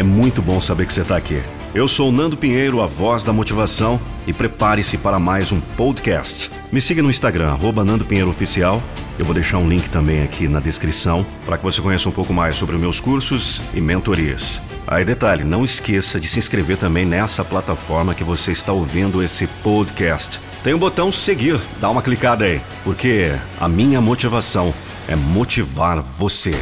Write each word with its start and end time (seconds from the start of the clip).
É 0.00 0.02
muito 0.02 0.40
bom 0.40 0.58
saber 0.62 0.86
que 0.86 0.94
você 0.94 1.02
está 1.02 1.14
aqui. 1.14 1.42
Eu 1.74 1.86
sou 1.86 2.10
Nando 2.10 2.34
Pinheiro, 2.34 2.80
a 2.80 2.86
voz 2.86 3.22
da 3.22 3.34
motivação, 3.34 4.00
e 4.26 4.32
prepare-se 4.32 4.96
para 4.96 5.18
mais 5.18 5.52
um 5.52 5.60
podcast. 5.60 6.50
Me 6.72 6.80
siga 6.80 7.02
no 7.02 7.10
Instagram, 7.10 7.50
arroba 7.50 7.84
Nando 7.84 8.06
Pinheiro 8.06 8.30
Oficial. 8.30 8.82
Eu 9.18 9.26
vou 9.26 9.34
deixar 9.34 9.58
um 9.58 9.68
link 9.68 9.90
também 9.90 10.22
aqui 10.22 10.48
na 10.48 10.58
descrição 10.58 11.26
para 11.44 11.58
que 11.58 11.64
você 11.64 11.82
conheça 11.82 12.08
um 12.08 12.12
pouco 12.12 12.32
mais 12.32 12.54
sobre 12.54 12.78
meus 12.78 12.98
cursos 12.98 13.60
e 13.74 13.80
mentorias. 13.82 14.62
Aí 14.86 15.04
detalhe, 15.04 15.44
não 15.44 15.66
esqueça 15.66 16.18
de 16.18 16.28
se 16.28 16.38
inscrever 16.38 16.78
também 16.78 17.04
nessa 17.04 17.44
plataforma 17.44 18.14
que 18.14 18.24
você 18.24 18.52
está 18.52 18.72
ouvindo 18.72 19.22
esse 19.22 19.46
podcast. 19.62 20.40
Tem 20.64 20.72
o 20.72 20.76
um 20.76 20.80
botão 20.80 21.12
seguir, 21.12 21.60
dá 21.78 21.90
uma 21.90 22.00
clicada 22.00 22.46
aí, 22.46 22.58
porque 22.84 23.32
a 23.60 23.68
minha 23.68 24.00
motivação 24.00 24.72
é 25.06 25.14
motivar 25.14 26.00
você. 26.00 26.54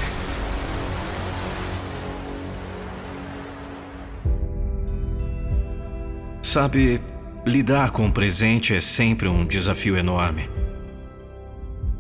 Sabe, 6.49 6.99
lidar 7.47 7.91
com 7.91 8.07
o 8.07 8.11
presente 8.11 8.75
é 8.75 8.81
sempre 8.81 9.29
um 9.29 9.45
desafio 9.45 9.99
enorme. 9.99 10.49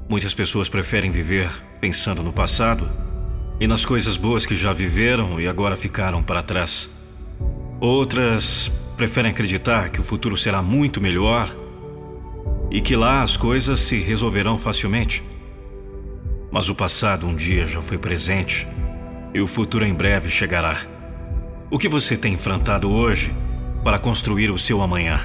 Muitas 0.08 0.32
pessoas 0.32 0.70
preferem 0.70 1.10
viver 1.10 1.50
pensando 1.82 2.22
no 2.22 2.32
passado 2.32 2.90
e 3.60 3.66
nas 3.66 3.84
coisas 3.84 4.16
boas 4.16 4.46
que 4.46 4.56
já 4.56 4.72
viveram 4.72 5.38
e 5.38 5.46
agora 5.46 5.76
ficaram 5.76 6.22
para 6.22 6.42
trás. 6.42 6.88
Outras 7.78 8.72
preferem 8.96 9.32
acreditar 9.32 9.90
que 9.90 10.00
o 10.00 10.02
futuro 10.02 10.34
será 10.34 10.62
muito 10.62 10.98
melhor 10.98 11.54
e 12.70 12.80
que 12.80 12.96
lá 12.96 13.22
as 13.22 13.36
coisas 13.36 13.80
se 13.80 13.98
resolverão 13.98 14.56
facilmente. 14.56 15.22
Mas 16.50 16.70
o 16.70 16.74
passado 16.74 17.26
um 17.26 17.36
dia 17.36 17.66
já 17.66 17.82
foi 17.82 17.98
presente 17.98 18.66
e 19.34 19.42
o 19.42 19.46
futuro 19.46 19.84
em 19.84 19.92
breve 19.92 20.30
chegará. 20.30 20.78
O 21.70 21.76
que 21.76 21.86
você 21.86 22.16
tem 22.16 22.32
enfrentado 22.32 22.90
hoje 22.90 23.30
para 23.88 23.98
construir 23.98 24.50
o 24.50 24.58
seu 24.58 24.82
amanhã. 24.82 25.18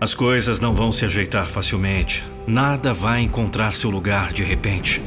As 0.00 0.14
coisas 0.14 0.60
não 0.60 0.72
vão 0.72 0.90
se 0.90 1.04
ajeitar 1.04 1.46
facilmente. 1.46 2.24
Nada 2.46 2.94
vai 2.94 3.20
encontrar 3.20 3.74
seu 3.74 3.90
lugar 3.90 4.32
de 4.32 4.42
repente. 4.42 5.02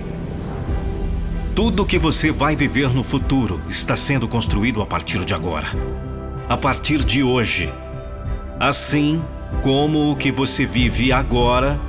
Tudo 1.55 1.87
que 1.87 1.97
você 1.97 2.31
vai 2.31 2.55
viver 2.55 2.93
no 2.93 3.03
futuro 3.03 3.59
está 3.67 3.97
sendo 3.97 4.27
construído 4.27 4.83
a 4.83 4.85
partir 4.85 5.25
de 5.25 5.33
agora. 5.33 5.65
A 6.47 6.55
partir 6.55 7.03
de 7.03 7.23
hoje. 7.23 7.73
Assim 8.59 9.19
como 9.63 10.11
o 10.11 10.15
que 10.15 10.31
você 10.31 10.67
vive 10.67 11.11
agora 11.11 11.81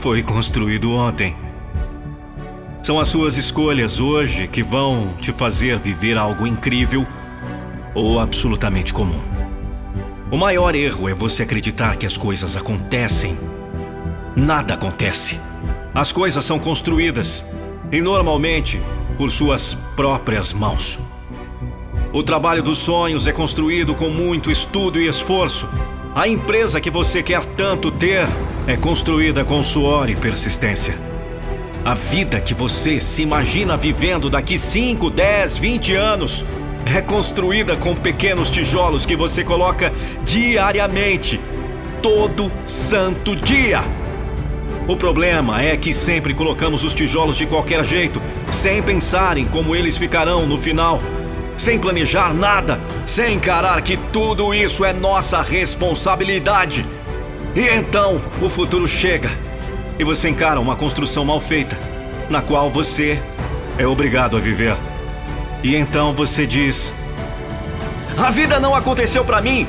foi 0.00 0.20
construído 0.20 0.90
ontem. 0.90 1.36
São 2.82 2.98
as 2.98 3.06
suas 3.06 3.36
escolhas 3.36 4.00
hoje 4.00 4.48
que 4.48 4.64
vão 4.64 5.14
te 5.14 5.32
fazer 5.32 5.78
viver 5.78 6.18
algo 6.18 6.44
incrível 6.44 7.06
ou 7.96 8.20
absolutamente 8.20 8.92
comum. 8.92 9.18
O 10.30 10.36
maior 10.36 10.74
erro 10.74 11.08
é 11.08 11.14
você 11.14 11.44
acreditar 11.44 11.96
que 11.96 12.04
as 12.04 12.18
coisas 12.18 12.54
acontecem. 12.54 13.38
Nada 14.36 14.74
acontece. 14.74 15.40
As 15.94 16.12
coisas 16.12 16.44
são 16.44 16.58
construídas 16.58 17.46
e 17.90 18.02
normalmente 18.02 18.82
por 19.16 19.32
suas 19.32 19.74
próprias 19.96 20.52
mãos. 20.52 21.00
O 22.12 22.22
trabalho 22.22 22.62
dos 22.62 22.78
sonhos 22.78 23.26
é 23.26 23.32
construído 23.32 23.94
com 23.94 24.10
muito 24.10 24.50
estudo 24.50 25.00
e 25.00 25.08
esforço. 25.08 25.66
A 26.14 26.28
empresa 26.28 26.82
que 26.82 26.90
você 26.90 27.22
quer 27.22 27.46
tanto 27.46 27.90
ter 27.90 28.28
é 28.66 28.76
construída 28.76 29.42
com 29.42 29.62
suor 29.62 30.10
e 30.10 30.16
persistência. 30.16 30.98
A 31.82 31.94
vida 31.94 32.40
que 32.40 32.52
você 32.52 33.00
se 33.00 33.22
imagina 33.22 33.76
vivendo 33.76 34.28
daqui 34.28 34.58
5, 34.58 35.08
10, 35.08 35.58
20 35.58 35.94
anos 35.94 36.44
é 36.94 37.00
construída 37.00 37.76
com 37.76 37.94
pequenos 37.96 38.50
tijolos 38.50 39.04
que 39.04 39.16
você 39.16 39.42
coloca 39.42 39.92
diariamente, 40.24 41.40
todo 42.00 42.50
santo 42.64 43.34
dia. 43.34 43.82
O 44.88 44.96
problema 44.96 45.60
é 45.60 45.76
que 45.76 45.92
sempre 45.92 46.32
colocamos 46.32 46.84
os 46.84 46.94
tijolos 46.94 47.36
de 47.36 47.46
qualquer 47.46 47.84
jeito, 47.84 48.22
sem 48.52 48.80
pensar 48.82 49.36
em 49.36 49.44
como 49.44 49.74
eles 49.74 49.98
ficarão 49.98 50.46
no 50.46 50.56
final, 50.56 51.00
sem 51.56 51.78
planejar 51.78 52.32
nada, 52.32 52.80
sem 53.04 53.34
encarar 53.34 53.82
que 53.82 53.96
tudo 54.12 54.54
isso 54.54 54.84
é 54.84 54.92
nossa 54.92 55.42
responsabilidade. 55.42 56.86
E 57.54 57.62
então 57.62 58.20
o 58.40 58.48
futuro 58.48 58.86
chega 58.86 59.30
e 59.98 60.04
você 60.04 60.28
encara 60.28 60.60
uma 60.60 60.76
construção 60.76 61.24
mal 61.24 61.40
feita, 61.40 61.76
na 62.30 62.40
qual 62.42 62.70
você 62.70 63.20
é 63.76 63.86
obrigado 63.86 64.36
a 64.36 64.40
viver. 64.40 64.76
E 65.66 65.74
então 65.74 66.12
você 66.12 66.46
diz: 66.46 66.94
A 68.16 68.30
vida 68.30 68.60
não 68.60 68.72
aconteceu 68.72 69.24
para 69.24 69.40
mim. 69.40 69.66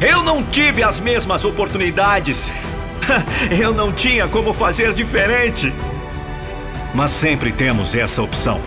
Eu 0.00 0.22
não 0.22 0.42
tive 0.42 0.82
as 0.82 0.98
mesmas 0.98 1.44
oportunidades. 1.44 2.50
Eu 3.52 3.74
não 3.74 3.92
tinha 3.92 4.26
como 4.26 4.54
fazer 4.54 4.94
diferente. 4.94 5.70
Mas 6.94 7.10
sempre 7.10 7.52
temos 7.52 7.94
essa 7.94 8.22
opção. 8.22 8.58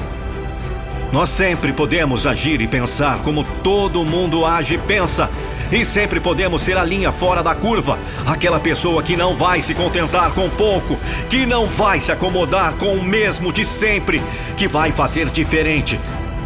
Nós 1.11 1.31
sempre 1.31 1.73
podemos 1.73 2.27
agir 2.27 2.61
e 2.61 2.67
pensar 2.67 3.23
como 3.23 3.43
todo 3.63 4.05
mundo 4.05 4.45
age 4.45 4.75
e 4.75 4.77
pensa. 4.77 5.31
E 5.71 5.83
sempre 5.83 6.19
podemos 6.19 6.61
ser 6.61 6.77
a 6.77 6.83
linha 6.83 7.11
fora 7.11 7.41
da 7.41 7.55
curva, 7.55 7.97
aquela 8.23 8.59
pessoa 8.59 9.01
que 9.01 9.17
não 9.17 9.35
vai 9.35 9.63
se 9.63 9.73
contentar 9.73 10.29
com 10.31 10.47
pouco, 10.47 10.95
que 11.27 11.43
não 11.43 11.65
vai 11.65 11.99
se 11.99 12.11
acomodar 12.11 12.75
com 12.75 12.93
o 12.93 13.03
mesmo 13.03 13.51
de 13.51 13.65
sempre, 13.65 14.21
que 14.55 14.67
vai 14.67 14.91
fazer 14.91 15.31
diferente, 15.31 15.99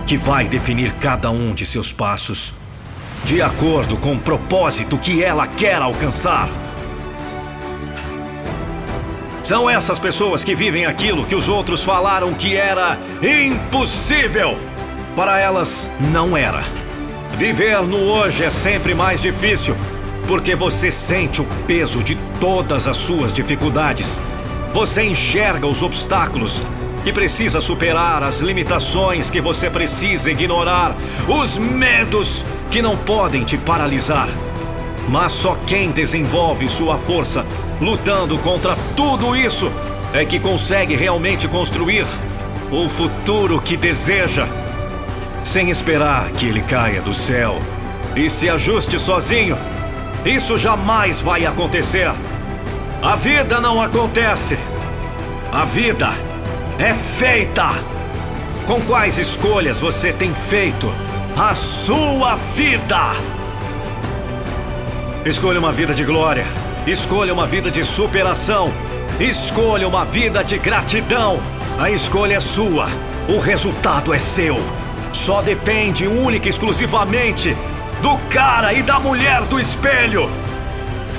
que 0.06 0.18
vai 0.18 0.48
definir 0.48 0.92
cada 0.94 1.30
um 1.30 1.54
de 1.54 1.66
seus 1.66 1.92
passos, 1.94 2.54
de 3.24 3.42
acordo 3.42 3.98
com 3.98 4.14
o 4.14 4.20
propósito 4.20 4.98
que 4.98 5.24
ela 5.24 5.48
quer 5.48 5.82
alcançar. 5.82 6.50
São 9.44 9.70
essas 9.70 10.00
pessoas 10.00 10.44
que 10.44 10.56
vivem 10.56 10.86
aquilo 10.86 11.26
que 11.26 11.36
os 11.36 11.50
outros 11.50 11.84
falaram 11.84 12.34
que 12.34 12.56
era 12.56 12.98
impossível. 13.22 14.58
Para 15.16 15.40
elas, 15.40 15.90
não 16.12 16.38
era. 16.38 16.62
Viver 17.32 17.82
no 17.82 17.98
hoje 17.98 18.44
é 18.44 18.50
sempre 18.50 18.94
mais 18.94 19.22
difícil, 19.22 19.76
porque 20.28 20.56
você 20.56 20.92
sente 20.92 21.42
o 21.42 21.46
peso 21.68 22.04
de 22.04 22.16
todas 22.40 22.88
as 22.88 22.98
suas 22.98 23.34
dificuldades. 23.34 24.22
Você 24.74 25.04
enxerga 25.04 25.68
os 25.68 25.82
obstáculos 25.82 26.64
que 27.04 27.12
precisa 27.12 27.60
superar, 27.62 28.24
as 28.24 28.40
limitações 28.40 29.30
que 29.30 29.42
você 29.42 29.70
precisa 29.70 30.32
ignorar, 30.32 30.96
os 31.28 31.58
medos 31.58 32.46
que 32.70 32.82
não 32.82 32.96
podem 32.96 33.44
te 33.44 33.58
paralisar. 33.58 34.30
Mas 35.10 35.32
só 35.32 35.56
quem 35.66 35.92
desenvolve 35.92 36.70
sua 36.70 36.98
força 36.98 37.46
lutando 37.80 38.38
contra 38.38 38.76
tudo 38.96 39.36
isso 39.36 39.72
é 40.14 40.24
que 40.24 40.40
consegue 40.40 40.96
realmente 40.96 41.48
construir 41.48 42.06
o 42.72 42.88
futuro 42.88 43.60
que 43.60 43.76
deseja, 43.76 44.48
sem 45.44 45.70
esperar 45.70 46.30
que 46.32 46.46
ele 46.46 46.62
caia 46.62 47.02
do 47.02 47.14
céu 47.14 47.60
e 48.16 48.30
se 48.30 48.50
ajuste 48.50 49.00
sozinho. 49.00 49.58
Isso 50.24 50.58
jamais 50.58 51.22
vai 51.22 51.46
acontecer. 51.46 52.12
A 53.02 53.16
vida 53.16 53.60
não 53.60 53.82
acontece. 53.82 54.58
A 55.52 55.66
vida 55.66 56.14
é 56.80 56.94
feita. 56.94 57.72
Com 58.66 58.82
quais 58.82 59.18
escolhas 59.18 59.80
você 59.80 60.14
tem 60.14 60.34
feito 60.34 60.92
a 61.38 61.54
sua 61.56 62.36
vida? 62.36 63.12
Escolha 65.26 65.60
uma 65.60 65.72
vida 65.72 65.94
de 65.94 66.04
glória. 66.04 66.46
Escolha 66.88 67.34
uma 67.34 67.46
vida 67.46 67.70
de 67.70 67.84
superação. 67.84 68.72
Escolha 69.20 69.88
uma 69.88 70.06
vida 70.06 70.44
de 70.44 70.58
gratidão. 70.58 71.40
A 71.80 71.90
escolha 71.92 72.36
é 72.36 72.40
sua. 72.40 72.88
O 73.28 73.40
resultado 73.40 74.14
é 74.14 74.18
seu. 74.18 74.60
Só 75.14 75.42
depende 75.42 76.08
única 76.08 76.48
e 76.48 76.50
exclusivamente 76.50 77.56
do 78.02 78.18
cara 78.30 78.74
e 78.74 78.82
da 78.82 79.00
mulher 79.00 79.42
do 79.44 79.60
espelho. 79.60 80.30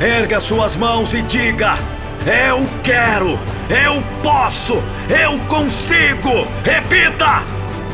Erga 0.00 0.40
suas 0.40 0.74
mãos 0.76 1.14
e 1.14 1.22
diga: 1.22 1.78
Eu 2.26 2.68
quero 2.82 3.38
eu 3.72 4.02
posso! 4.22 4.82
Eu 5.08 5.38
consigo! 5.48 6.46
Repita! 6.62 7.42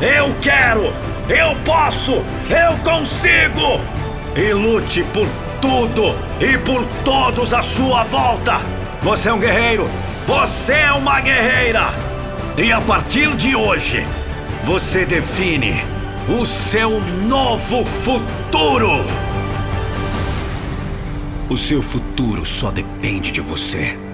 Eu 0.01 0.35
quero! 0.41 0.93
Eu 1.29 1.55
posso! 1.63 2.21
Eu 2.49 2.77
consigo! 2.83 3.79
E 4.35 4.51
lute 4.51 5.03
por 5.13 5.25
tudo 5.61 6.13
e 6.41 6.57
por 6.57 6.85
todos 7.05 7.53
à 7.53 7.61
sua 7.61 8.03
volta! 8.03 8.59
Você 9.01 9.29
é 9.29 9.33
um 9.33 9.39
guerreiro! 9.39 9.89
Você 10.27 10.73
é 10.73 10.91
uma 10.91 11.21
guerreira! 11.21 11.93
E 12.57 12.73
a 12.73 12.81
partir 12.81 13.33
de 13.37 13.55
hoje, 13.55 14.05
você 14.63 15.05
define 15.05 15.81
o 16.27 16.45
seu 16.45 16.99
novo 17.25 17.85
futuro! 17.85 19.05
O 21.49 21.55
seu 21.55 21.81
futuro 21.81 22.45
só 22.45 22.69
depende 22.69 23.31
de 23.31 23.39
você. 23.39 24.08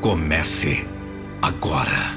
Comece 0.00 0.86
agora. 1.42 2.16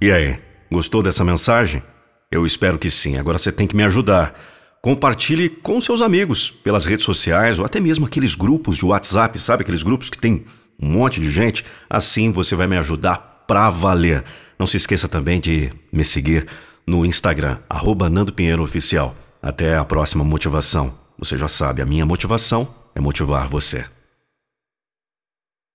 E 0.00 0.10
aí, 0.10 0.36
Gostou 0.72 1.02
dessa 1.02 1.22
mensagem? 1.22 1.82
Eu 2.30 2.46
espero 2.46 2.78
que 2.78 2.90
sim. 2.90 3.18
Agora 3.18 3.36
você 3.36 3.52
tem 3.52 3.66
que 3.66 3.76
me 3.76 3.82
ajudar. 3.82 4.32
Compartilhe 4.80 5.50
com 5.50 5.78
seus 5.82 6.00
amigos 6.00 6.50
pelas 6.50 6.86
redes 6.86 7.04
sociais 7.04 7.58
ou 7.58 7.66
até 7.66 7.78
mesmo 7.78 8.06
aqueles 8.06 8.34
grupos 8.34 8.78
de 8.78 8.86
WhatsApp, 8.86 9.38
sabe? 9.38 9.62
Aqueles 9.62 9.82
grupos 9.82 10.08
que 10.08 10.16
tem 10.16 10.46
um 10.80 10.88
monte 10.88 11.20
de 11.20 11.30
gente. 11.30 11.62
Assim 11.90 12.32
você 12.32 12.56
vai 12.56 12.66
me 12.66 12.78
ajudar 12.78 13.44
pra 13.46 13.68
valer. 13.68 14.24
Não 14.58 14.66
se 14.66 14.78
esqueça 14.78 15.08
também 15.08 15.38
de 15.38 15.70
me 15.92 16.04
seguir 16.04 16.46
no 16.86 17.04
Instagram, 17.04 17.58
arroba 17.68 18.08
Nando 18.08 18.32
Pinheiro 18.32 18.62
Oficial. 18.62 19.14
Até 19.42 19.76
a 19.76 19.84
próxima 19.84 20.24
motivação. 20.24 21.01
Você 21.18 21.36
já 21.36 21.48
sabe, 21.48 21.82
a 21.82 21.86
minha 21.86 22.06
motivação 22.06 22.68
é 22.94 23.00
motivar 23.00 23.46
você. 23.48 23.84